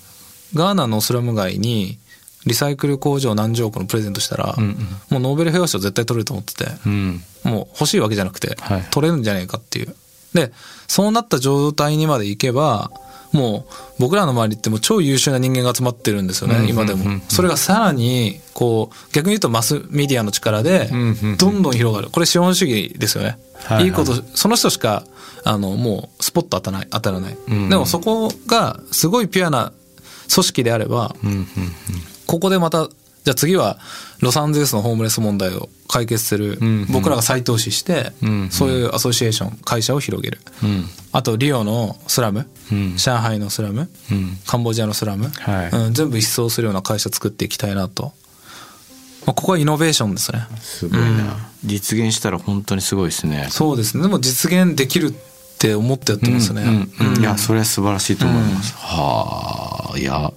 [0.55, 1.99] ガーナのスラム街に
[2.47, 4.77] リサイクル工場何十億のプレゼントしたら、うんうん
[5.11, 9.95] もうノーベル平和賞絶対取れると思ってて、うんもう欲しいわけじゃなくて、はい取れるんじゃないかっていう。
[10.35, 10.53] で、
[10.87, 12.91] そうなった状態にまで行けば、
[13.33, 17.21] もう僕らの周りってもう超優秀な人間が集まってるんですよね、うん今でもうんうん。
[17.29, 22.11] それがさらに、こう、逆に言うとマスメディアの力でうんうん、どんどん広がる。
[22.11, 23.39] これ資本主義ですよね。
[23.65, 25.05] はいはいいいこと、その人しか、
[25.45, 27.37] あの、もうスポット当たらない、当たらない。
[27.49, 29.73] うんでもそこがすごいピュアな
[30.33, 31.47] 組織であれば、うんうん
[32.31, 32.89] ここでまた、
[33.25, 33.81] じゃあ次は
[34.21, 36.87] ロサンゼルスのホームレス問題を解決する、んうん。
[36.91, 38.29] 僕らが再投資して、うん。
[38.29, 40.39] うんそういうアソシエーション、会社を広げる。
[40.63, 40.85] うん。
[41.11, 42.97] あと、リオのスラム、うん。
[42.97, 44.39] 上海のスラム、うん。
[44.47, 45.71] カンボジアのスラム、はい。
[45.71, 48.13] うん、全部一掃するような会社作っていきたいなと。
[49.27, 50.47] まあ、ここはイノベーションですね。
[50.61, 53.49] すごいな、実現したら本当にすごいですね。
[53.51, 54.05] そうですね。
[54.05, 55.13] でも実現できるっ
[55.59, 56.87] て思ってやってますね。
[57.19, 60.33] いやそれは素晴らしいと思います、はあいや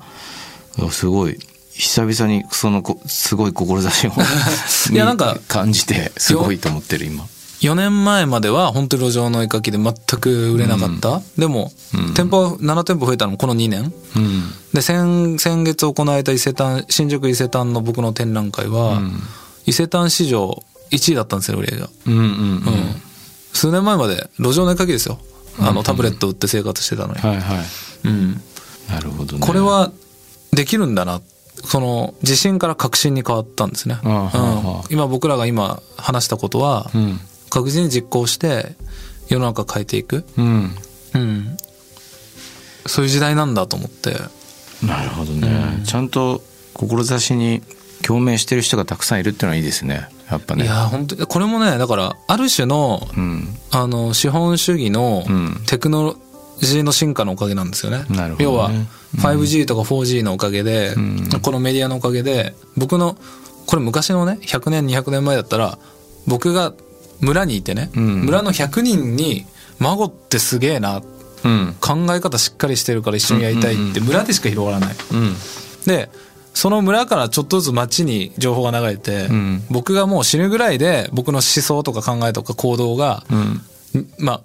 [0.89, 1.37] すごい
[1.75, 4.11] 久々にそのこすごい志を
[4.93, 7.25] いやなんか感じてすごいと思ってる今
[7.63, 11.21] 4年前までは本当に路上の絵描きで全く売れなかった。
[11.37, 11.71] でも、
[12.13, 13.93] 店舗、7店舗増えたのもこの2年。
[14.17, 19.01] うんで、先、先月行われた伊勢丹、新宿伊勢丹の僕の展覧会は、
[19.65, 21.89] 伊勢丹史上1位だったんですよ、売り上げが。
[22.07, 23.01] うんうんうんうん。
[23.53, 25.19] 数年前まで路上の絵描きですよ。
[25.59, 27.19] あの、タブレット売って生活してたのに。
[27.19, 27.65] はいはい
[28.05, 28.41] うん。
[28.89, 29.91] なるほどねこれは、
[30.51, 31.21] できるんだな。
[31.65, 33.97] その、自信から確信に変わったんですね。
[34.89, 37.19] 今僕らが今話したことは、うん。
[37.53, 38.75] 確実に実行して
[39.27, 40.75] 世の中変えていく、うん。
[41.13, 41.57] うん、
[42.87, 44.15] そういう時代なんだと思って。
[44.83, 46.41] なるほどね、ちゃんと
[46.73, 47.61] 志に
[48.01, 50.09] 共鳴してる人がたくさんいるっていうのはいいですね。
[50.31, 50.63] やっぱね。
[50.63, 53.55] いや本当にこれもねだからある種のうん。
[53.71, 55.61] あの資本主義のうん。
[55.67, 56.15] テクノ
[56.63, 58.05] ロジーの進化のおかげなんですよね。
[58.09, 58.35] ね。
[58.39, 58.71] 要は
[59.17, 61.29] 5G とか 4G のおかげで、ん。
[61.41, 63.17] このメディアのおかげで僕の
[63.65, 65.77] これ昔のね100年200年前だったら
[66.27, 66.73] 僕が
[67.21, 68.21] 村にいてね、うん。
[68.25, 69.45] 村の100人に
[69.79, 71.01] 孫ってすげえな
[71.43, 71.75] うん。
[71.79, 74.95] 考え方しっかりしてるから一緒にやりたいって村でしか広がらない。
[75.11, 75.35] うん。
[75.85, 76.09] で
[76.53, 79.63] その村からちょっとずつ町に情報が流れて、ん。
[79.69, 83.23] 僕がもう死ぬぐらいで僕の思想とか考えとか行動が、
[84.19, 84.41] まあ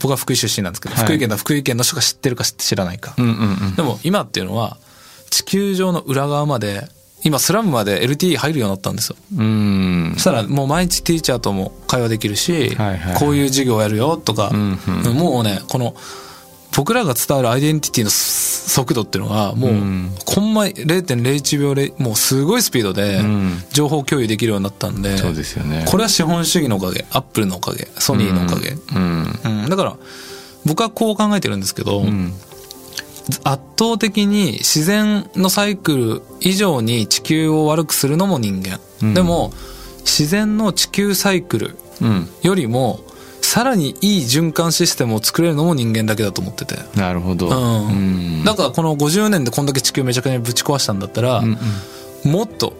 [0.00, 1.04] 僕は福井出身なんですけど、はい。
[1.04, 3.28] 福井県だ福井県の人が知ってるか知らないか、うんう
[3.70, 4.76] んでも今っていうのは
[5.30, 6.88] 地球上の裏側まで
[7.24, 9.16] 今スラムまで LTE 入るようになったんですよ。
[9.36, 9.44] うん。
[9.44, 15.16] うんそしたらもう毎日ティーチャーとも会話できるし、はいはいこういう授業をやるよとか、んうん。
[15.16, 15.94] もうねこの
[16.74, 20.12] 僕らが伝わるアイデンティティの速度っていうのがもう、うん。
[20.24, 23.64] コンマ0.01秒でもうすごいスピードでん。
[23.72, 25.84] 情報共有できるようになったんで、そうですよね。
[25.88, 29.40] これは資本主義のおかげアップルのおかげソニーのおかげ、うん。
[29.44, 29.96] うん、だから
[30.66, 32.32] 僕はこう考えてるんですけど、うん。
[33.44, 39.14] 圧倒的に自然のサイクル以上に地球を悪くするのも人間、うん。
[39.14, 39.52] でも
[40.00, 42.28] 自然の地球サイクルうん。
[42.42, 43.00] よりも
[43.48, 47.48] さらにいい循環システムを作れるのも人間だけだと思ってて、なるほど。
[47.48, 47.86] うん。
[47.86, 47.90] う
[48.42, 48.44] ん。
[48.44, 51.56] だからこの50年でこんだけ地球めちゃくちゃぶち壊したんだったら、うん
[52.24, 52.74] もっと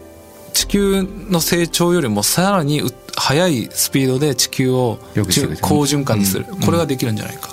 [0.52, 7.48] 地球の成長よりもさらにう速いスピードで地球を好循環にする、うんこれができるんじゃないか、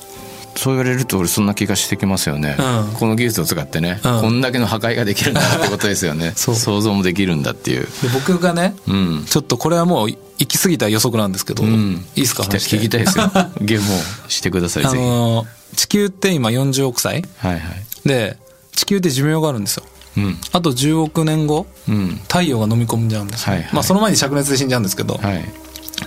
[0.56, 2.94] そう言われると俺そんな気がしてきますよね、うん。
[2.94, 4.22] この技術を使ってね、うん。
[4.22, 6.32] こんだけの破壊ができるんだってことですよね。
[6.36, 7.84] 想像もできるんだっていう。
[7.84, 9.26] で僕がねうん。
[9.26, 12.06] ちょっとこれはもう行き過ぎた予測なんですけど、うん。
[12.16, 12.78] いいですか聞きたい話して。
[12.78, 13.32] 聞きたいですよ。
[13.62, 17.26] ゲームをしてくださいあのー地球って今40億歳。
[17.38, 17.62] はいはい。
[18.08, 18.38] で
[18.72, 19.84] 地球って寿命があるんですよ。
[20.18, 20.38] うん。
[20.54, 22.22] あと10億年後うん。
[22.30, 23.46] 太陽が飲み込んじゃうんです。
[23.46, 23.74] よ、はいはい。
[23.74, 25.46] まあその前に灼熱で死んじゃうんですけど、はい。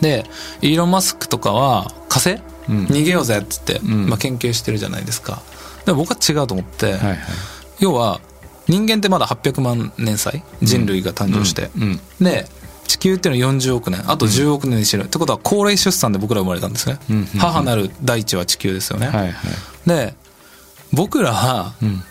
[0.01, 0.25] で
[0.63, 4.09] イーロン・マスクとかは火星、うん逃げようぜっつって、ん。
[4.09, 5.43] まあ、研究してるじゃないですか。
[5.87, 7.19] でも僕は違うと思って、はいはい。
[7.81, 8.21] 要は
[8.67, 12.01] 人間ってまだ800万年歳人類が誕生して、うん。
[12.21, 12.47] で
[12.87, 14.11] 地球っていうのは40億年。
[14.11, 19.35] あと10億年にしてる、ってことは高齢出産で僕ら生まれたんですね、うんうん母なる大地は地球ですよね、はいはい。
[19.87, 20.15] で
[20.93, 22.03] 僕らはうん。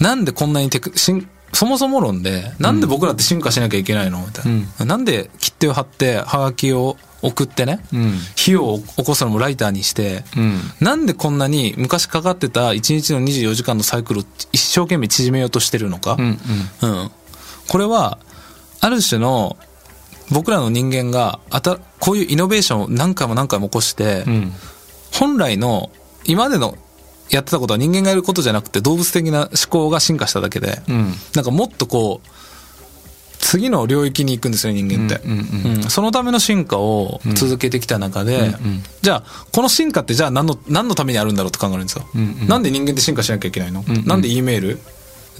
[0.00, 4.18] なんでこんなにテク進そもそも論でなんで僕らって進化しなきゃいけないの？
[4.18, 8.12] みたいな、なんで切手を貼ってはがきを送ってね、うん。
[8.36, 10.60] 火を起こすのもライターにして、うん。
[10.80, 16.38] なんでこんなに昔かかってた1日の24時間のサイクルを一生懸命縮めようとしてるのか、うん。
[16.82, 17.10] うん。
[17.68, 18.18] これは
[18.80, 19.56] ある種の
[20.30, 24.52] 僕らの人間があたこういうイノベーションを何回も何回も起こして、うん。
[25.12, 25.90] 本来の
[26.24, 26.76] 今までの
[27.34, 31.12] やってたことは人間がやることじゃなくて動物的な思考が進化しただけで、うん。
[31.34, 32.28] なんかもっとこう
[33.38, 42.48] 次の領域に行くんですよ人間って、うんうんうんそのための進化を続けてきた中で、うんうんじゃあこの進化ってじゃあ何の何のためにあるんだろうって考えるんですよ、うんうん。
[42.48, 44.06] なんで人間って進化しなきゃいけないの、んうん。
[44.06, 44.78] なんで E メール？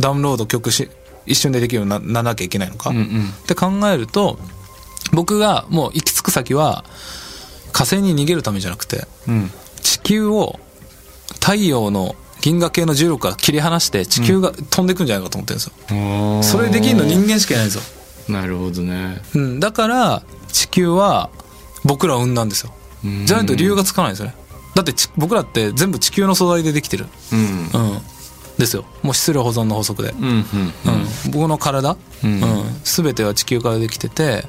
[0.01, 0.91] ダウンロード曲し
[1.25, 3.05] 一瞬でできるようになならなきゃいけないのか、うんうん。
[3.05, 4.39] って考えると
[5.13, 6.85] 僕がもう行き着く先は
[7.73, 9.51] 火星に逃げるためじゃなくてうん。
[9.83, 10.61] 地球を
[11.45, 16.43] 太陽の銀河系の重力から切り離して地球が飛んでいくんじゃないかと思ってるんですよ、おー。
[16.43, 19.21] それできるの人間しかいないんですよ、なるほどね。
[19.35, 21.29] うん、だから地球は
[21.85, 22.73] 僕らを生んだんですよ。
[23.05, 23.27] うん。
[23.27, 24.35] じゃないと理由がつかないんですよね。
[24.75, 27.07] だってち僕らって全部地球の素材でできてる。
[27.33, 27.39] うん。
[27.39, 28.01] うん。
[28.57, 28.87] ですよ。
[29.03, 30.45] もう質量保存の法則で、うんうんうん。
[31.31, 32.81] 僕の体、ううんん。
[32.85, 34.47] 全ては地球からできてて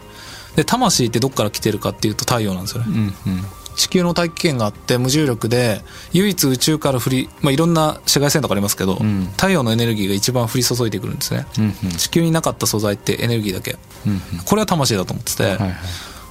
[0.55, 2.87] で魂ってどっから来てるかっていうと太陽なんですよね、
[3.25, 5.81] うんうん地球の大気圏があって無重力で
[6.13, 9.27] 唯一宇宙から降り、まあ、いろんな紫外線とかありますけど、ん。
[9.37, 11.73] 太陽のエネルギーが一番降り注いでくるんですね、うんうん。
[11.91, 13.77] 地球になかった素材ってエネルギーだけ。
[14.05, 15.75] うんこれは魂だと思ってて、はいはい。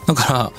[0.07, 0.53] だから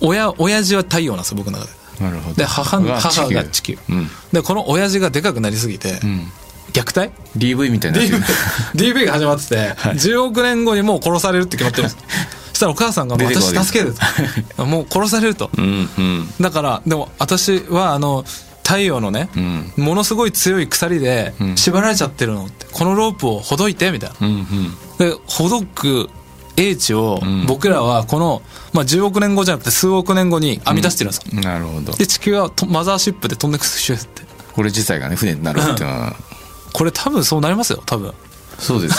[0.00, 2.04] 親親父は太陽なんですよ僕の中で。
[2.04, 2.36] なるほど。
[2.36, 3.78] で母母が地球。
[3.88, 4.08] うん。
[4.32, 6.32] でこの親父がでかくなりすぎて、うん。
[6.72, 8.94] 虐待？DV みたいにな DV, る。
[8.94, 9.56] DV が始まってて、
[9.98, 11.96] 10億年後にもう殺されるって決まってるんです。
[12.00, 13.94] そ したらお母さんが私助ける
[14.56, 14.64] と。
[14.66, 15.50] もう殺されると。
[16.40, 18.24] だからでも私はあの
[18.62, 19.72] 太陽のね、うん。
[19.84, 21.56] ものすごい強い鎖でうん。
[21.56, 24.28] 縛られちゃってるのってこのロープをほどいてみたいな。
[24.98, 26.10] でほどく
[26.56, 27.46] 英知をん。
[27.46, 28.42] 僕らはこの、
[28.72, 31.92] まあ、10億年後じゃなくて数億年後に編み出してるんですよ、なるほど。
[31.92, 34.22] で地球はとマザーシップで飛んでくシューって。
[34.52, 36.16] これ自体がね船になるっていうのは。
[36.72, 38.12] これ多分そうなりますよ多分。
[38.58, 38.96] そうです。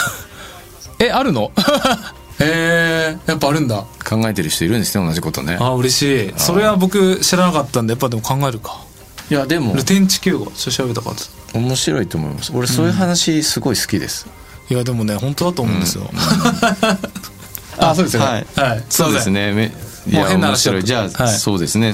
[0.98, 1.52] えあるの？
[2.40, 3.84] へえやっぱあるんだ。
[4.08, 5.58] 考えてる人いるんですね同じことね。
[5.60, 6.34] あ嬉しい。
[6.36, 8.84] それは僕知らなかったんでやっぱでも考えるか。
[9.30, 9.74] いやでも。
[9.74, 12.52] ルテン地球号ちょっと調べたかった面白いと思います。
[12.54, 14.26] 俺そういう話すごい好きです、
[14.70, 16.10] いやでもね本当だと思うんですよ、
[17.78, 18.46] あそうですよね。
[18.56, 18.84] はい。
[18.88, 19.52] そうですね。
[19.52, 19.72] め
[20.06, 21.92] いや変な話じゃあ、はいそうですね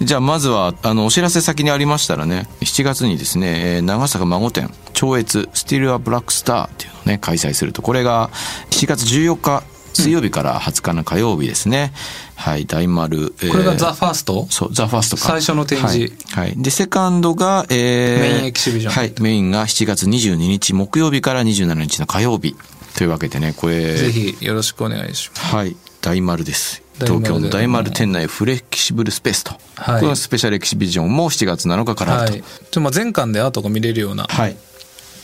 [0.00, 8.30] じゃあまずはあのお知らせ先にありましたらね7月にですね、えー長坂孫店超越スティルアブラックスターっていうのをね開催するとこれが
[8.70, 9.62] 7月14日
[9.94, 11.92] 水曜日から20日の火曜日ですね、
[12.34, 14.46] はい大丸、えーこれがザ・ファースト？
[14.50, 15.22] そう、ザ・ファーストか。
[15.22, 16.48] 最初の展示はい。
[16.48, 19.14] はいで、セカンドが、えーメインエキシビジョンはい。
[19.22, 22.54] メインが7月22日木曜日から27日の火曜日。
[22.98, 25.76] というわけでね、これ、ぜひよろしくお願いしますはい。
[26.02, 26.82] 大丸です。
[27.00, 29.52] 東京の大丸店内フレキシブルスペースと。
[29.76, 30.00] はい。
[30.00, 32.32] このスペシャルエキシビジョンも7月7日からあると。
[32.34, 32.44] はい。
[32.70, 34.24] ちょまあ全館でアートが見れるような。
[34.24, 34.56] はい。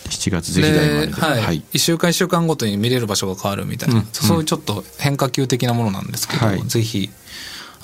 [0.04, 1.12] 7月ぜひ大丸で、で。
[1.20, 1.62] はい。
[1.72, 4.06] 1週間1週間ごとに見れる場所が変わるみたいな、うん。
[4.12, 6.62] そういうちょっと変化球的なものなんですけど、はい。
[6.62, 7.08] ぜひ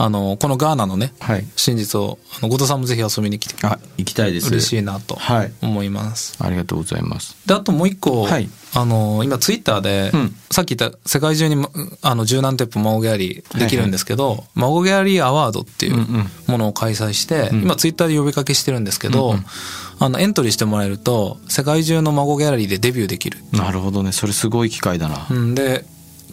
[0.00, 1.44] あのこのガーナのね、はい。
[1.56, 4.48] 真実をあの後藤さんもぜひ遊びに来てあ、行きたいです。
[4.48, 5.52] 嬉しいなとはい。
[5.60, 7.36] 思います、ありがとうございます。
[7.46, 8.48] であともう一個、はい。
[8.74, 10.36] あの今ツイッターで、うん。
[10.50, 11.68] さっき言った世界中にま
[12.02, 16.30] あの十何店舗孫ギャラリーできるんですけど、孫ギャラリーアワードっていううんうん。
[16.46, 17.62] ものを開催して、ん。
[17.62, 19.46] 今ツイッターで呼びかけしてるんですけど、うんうん。
[20.00, 23.38] あのエントリーしてもらえると世界中の孫ギャラリーでデビューできる。
[23.52, 24.12] なるほどね。
[24.12, 25.26] それすごい機会だな。
[25.28, 25.84] うん、で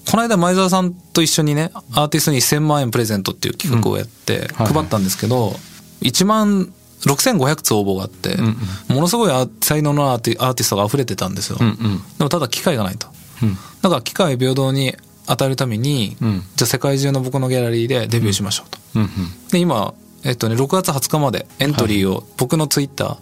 [0.09, 4.73] この間前澤さんと一緒にねアーティストに1000万円プレゼントっていう企画をやってはいはい。
[4.73, 5.53] 配ったんですけど、
[6.01, 8.55] 1万6500つ応募があって、ん
[8.89, 11.75] ものすごいア才能のアーティストが溢れてたんですよ、うんうん。
[12.17, 13.07] でもただ機会がないと。
[13.43, 13.57] うん。
[13.81, 14.95] だから機会平等に
[15.27, 16.43] 与えるために、うん。
[16.55, 19.01] じゃあ世界中の僕のギャラリーでデビューしましょうと、うん。
[19.03, 19.09] うん。
[19.51, 23.17] で今えっとね6月20日までエントリーを僕のツイッター、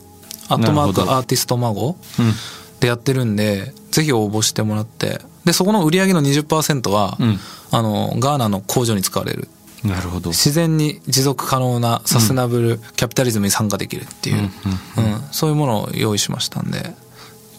[0.49, 2.33] アットマークアーティスト孫うん。
[2.79, 7.39] でやってるんで、ぜひ応募してもらって、で、そこの売り上げの20%は、うん
[7.71, 9.47] あの、ガーナの工場に使われる。
[9.83, 10.29] なるほど。
[10.29, 16.93] 自然に持続可能なサステナブルキャピタリズムに参加できるっていう、うんうんそういうものを用意しましたんで、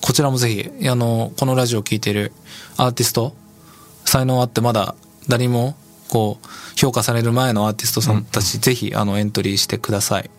[0.01, 0.49] こちらもぜ
[0.81, 2.33] ひ、あの、このラジオを聴いている
[2.77, 3.35] アーティスト、
[4.05, 4.95] 才能あってまだ
[5.29, 5.75] 誰にも、
[6.09, 10.31] こう、評価される前のアーティストさんたち、ぜひ、あの、エントリーしてください。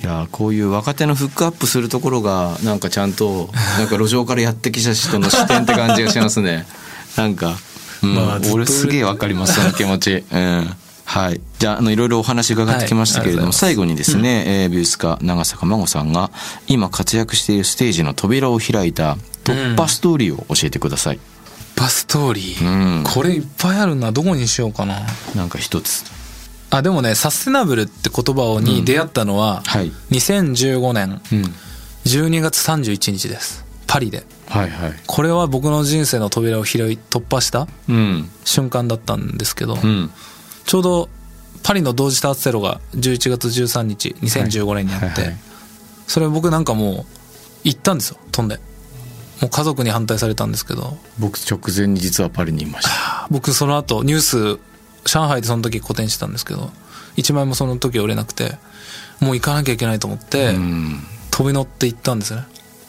[0.00, 6.66] いやーこういう若手のフックアップするところがなんかちゃんとなんか路上からやってきた人の視点って感じがしますね。
[7.16, 7.56] なんか、
[8.02, 8.14] うん。
[8.14, 10.24] まあ俺すげえわかりますその気持ち。
[10.32, 10.74] うん。
[11.04, 11.40] はい。
[11.58, 13.52] じゃああのいろいろお話伺ってきましたけれども、はい。
[13.52, 16.30] 最後にですね、えー美術家長坂真帆さんが
[16.68, 21.18] 今活躍しているステージの扉を開いた突破ストーリーを教えてください、
[21.76, 22.64] バストーリー？
[22.66, 23.04] うん。
[23.04, 24.10] これいっぱいあるな。
[24.10, 25.02] どこにしようかな。
[25.34, 26.04] なんか一つ
[26.72, 29.92] あ、でもね、サステナブルって言葉に出会ったのは、はい。
[30.10, 31.54] 2015年うん。
[32.06, 33.62] 12月31日です。
[33.86, 34.24] パリで。
[34.48, 34.94] はいはい。
[35.06, 38.30] これは僕の人生の扉を開い突破したうん。
[38.44, 40.10] 瞬間だったんですけど、うん。
[40.64, 41.08] ちょうど
[41.62, 45.12] パリの同時多発テロが11月13日2015年にあって、はい。
[45.12, 45.36] はいはい。
[46.06, 47.06] それ僕なんかもう
[47.64, 48.56] 行ったんですよ飛んで。
[49.42, 50.96] もう家族に反対されたんですけど。
[51.18, 53.28] 僕直前に実はパリにいました。
[53.30, 54.20] 僕その後ニュー
[54.56, 54.71] ス
[55.04, 56.70] 上海でその時個展してたんですけど
[57.16, 58.56] 1枚もその時売れなくて
[59.20, 61.00] もう行かなきゃいけないと思って、うん。
[61.30, 62.42] 飛び乗って行ったんですね。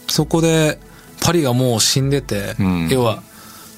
[0.08, 0.80] そこで
[1.22, 2.90] パリがもう死んでて、うん。
[2.90, 3.22] 要は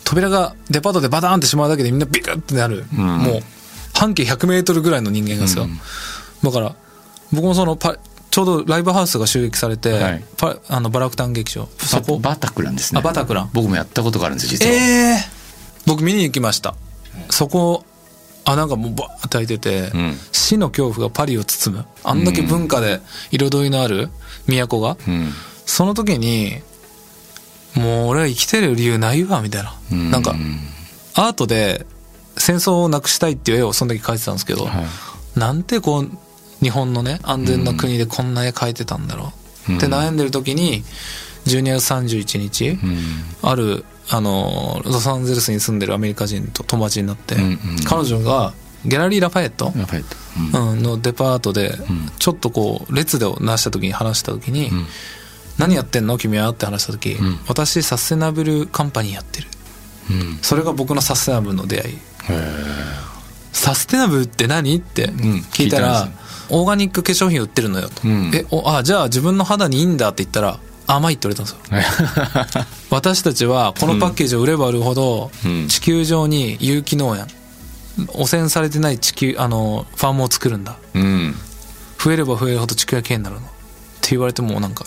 [0.06, 2.98] 扉がデパートでバターンってしまうだけでみんなビクッてなる、ん。
[2.98, 3.40] もう
[3.94, 5.78] 半径 100m ぐらいの人間がですよ、うん。
[6.44, 6.76] だから
[7.34, 7.98] 僕もそのパ
[8.32, 10.24] ちょうどライブハウスが襲撃されて、はい。
[10.38, 11.68] パあのバラクタン劇場。
[11.78, 12.20] そこ？
[12.20, 13.00] ババタクランですね。
[13.00, 13.50] あバタクラン。
[13.54, 15.18] 僕もやったことがあるんです実は、ええ
[15.86, 16.76] 僕見に行きました。
[17.30, 17.86] そこ
[18.46, 20.18] あなんかもうバーって開いてて、うん。
[20.32, 21.86] 死の恐怖がパリを包む。
[22.04, 24.10] あんだけ文化で彩りのある
[24.48, 25.32] 都が、うん。
[25.66, 26.62] その時に
[27.76, 30.12] もう俺は生きてる理由ないわみたいな、うん。
[30.12, 30.36] なんか
[31.16, 31.86] アートで
[32.38, 35.40] 戦争をなくしたいっていう絵をその時描いてたんですけど、はい。
[35.40, 36.10] なんてこう
[36.62, 39.34] 日本のね安全な国でこんな絵描いてたんだろ
[39.68, 39.78] う、うん。
[39.78, 40.84] って悩んでる時に
[41.46, 42.98] 12月31日、うん。
[43.42, 47.60] あるあのロサンゼルスに住んでるアメリカ人と友達になって、うんうん。
[47.86, 48.54] 彼女が
[48.86, 50.72] ギャラリー・ラファエット、うん。
[50.72, 51.76] うん、のデパートでん。
[52.20, 54.88] ちょっとこう列でなした時に話した時に「ん。
[55.58, 56.18] 何やってんの？
[56.18, 57.40] 君は?」って話した時、ん。
[57.48, 59.48] 私サステナブルカンパニーやってる。
[60.12, 60.40] うん。
[60.42, 61.98] それが僕のサステナブルの出会い。
[63.54, 64.76] サステナブルって何？
[64.76, 65.10] ってん。
[65.52, 66.10] 聞いたら、
[66.50, 68.32] オーガニック化粧品売ってるのよと、うん。
[68.36, 77.28] えおあじゃあ自分の肌にいいんだって言ったら甘いって言われたんですよ私たちはこのパッケージを売れば売るほどうん地球上に有機農園
[78.10, 81.34] 汚染されてない地球あのファームを作るんだうん
[81.98, 83.50] 増えれば増えるほど地球がきれいになるのっ
[84.02, 84.86] て言われてもうなんか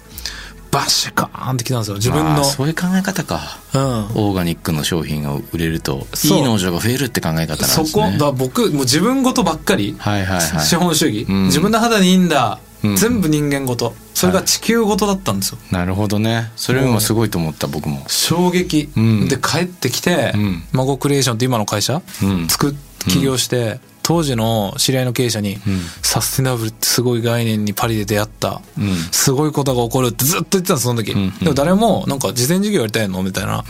[0.71, 1.97] バシカーンってきたんですよ。
[1.97, 2.45] 自分の。
[2.45, 3.59] そういう考え方か。
[3.75, 3.81] うん。
[3.81, 7.87] オーガニックの商品が売れると、いい農場が増えるって考え方なんですね。
[7.87, 10.67] そこ、だ僕、もう自分ごとばっかり、はいはいはい。
[10.67, 13.95] 資本主義、うん自分の肌にいいんだ、うん全部人間ごと。
[14.19, 15.59] それが地球ごとだったんですよ。
[15.71, 16.51] なるほどね。
[16.57, 18.03] それもすごいと思った、僕も。
[18.09, 19.29] 衝撃、うん。
[19.29, 20.63] で帰ってきて、うん。
[20.73, 22.49] 孫クリエーションって今の会社、うん。
[22.49, 22.75] 作っ
[23.09, 25.61] 起業して、当時の知り合いの経営者に、ん。
[26.03, 28.97] サステナブルってすごい概念にパリで出会った、うん。
[29.13, 31.17] すごいことが起こるってずっと言ってたんですその時、ん。
[31.17, 31.39] うん。
[31.39, 33.65] でも誰もなんか事前事業やりたいのみたいな、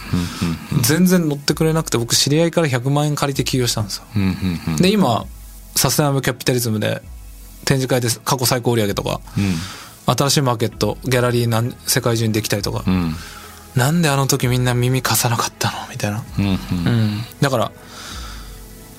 [0.80, 4.04] 全然乗ってくれなくて僕知り合いから100万円借りて起業したんですよ。
[4.16, 4.22] うん。
[4.22, 4.60] うん。
[4.68, 4.76] うん。
[4.76, 5.26] で今
[5.76, 7.02] サステナブルキャピタリズムで
[7.64, 9.20] 展示会で過去最高売上とか、
[10.16, 12.94] 新しいマーケットギャラリーなん世界中にできたりとか、うん。
[12.94, 13.14] うん
[13.76, 15.76] なんであの時みんな耳貸さなかったの？
[15.90, 16.52] みたいな、うんうん。
[16.52, 17.70] うん、だから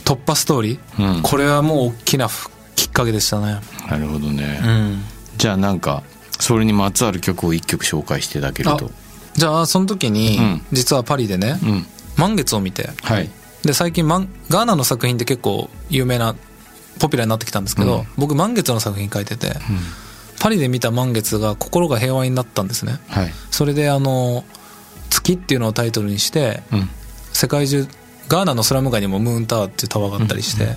[0.05, 1.21] 突破ストーリー、うん。
[1.21, 3.59] これはもう大きなふきっかけでしたね。
[3.89, 5.03] なるほどね、うん。
[5.37, 6.03] じゃあなんか
[6.39, 8.89] それにまつわる曲を一曲紹介していただけると。
[9.33, 10.61] じゃあその時に、うん。
[10.71, 11.85] 実はパリでね、うん。
[12.15, 12.89] 満月を見て。
[13.01, 13.29] はい。
[13.63, 16.35] で最近マンガーナの作品って結構有名な
[16.99, 18.07] ポピュラーになってきたんですけど、うん。
[18.17, 19.55] 僕満月の作品書いてて、
[20.39, 22.99] パリで見た満月が心が平和になったんですね。
[23.09, 23.31] はい。
[23.51, 24.43] それであの
[25.09, 26.89] 月っていうのをタイトルにしてうん。
[27.33, 27.87] 世界中
[28.27, 30.75] ガーナのスラム街にもムーンタワーっていうタワーがあったりして、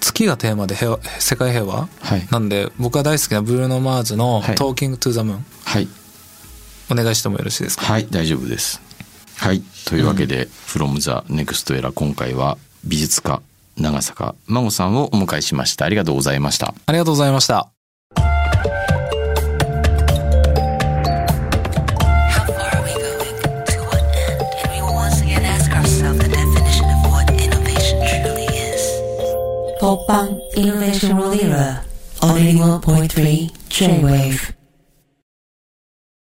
[0.00, 2.26] 月がテーマで平和世界平和、はい。
[2.30, 5.88] なんで僕が大好きなブルーノ・マーズのはい「Talking to the Moon はい」
[6.90, 7.86] お願いしてもよろしいですか？
[7.86, 8.80] はい大丈夫です。
[9.36, 9.62] はい。
[9.86, 13.40] というわけで「from the next era」今回は美術家
[13.78, 15.84] 長坂真帆さんをお迎えしました。
[15.84, 16.74] ありがとうございました。
[16.86, 17.73] ありがとうございました
[29.84, 31.84] Popang Innovation World Era
[32.22, 34.63] on 81.3 J-Wave.